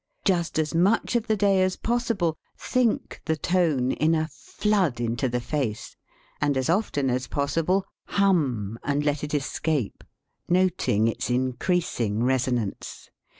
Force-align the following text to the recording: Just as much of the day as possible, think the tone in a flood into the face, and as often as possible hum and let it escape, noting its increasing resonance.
Just 0.25 0.57
as 0.57 0.73
much 0.73 1.15
of 1.15 1.27
the 1.27 1.37
day 1.37 1.61
as 1.61 1.75
possible, 1.75 2.35
think 2.57 3.21
the 3.25 3.35
tone 3.37 3.91
in 3.91 4.15
a 4.15 4.29
flood 4.29 4.99
into 4.99 5.29
the 5.29 5.39
face, 5.39 5.95
and 6.41 6.57
as 6.57 6.71
often 6.71 7.07
as 7.11 7.27
possible 7.27 7.85
hum 8.05 8.79
and 8.83 9.05
let 9.05 9.23
it 9.23 9.35
escape, 9.35 10.03
noting 10.49 11.07
its 11.07 11.29
increasing 11.29 12.23
resonance. 12.23 13.11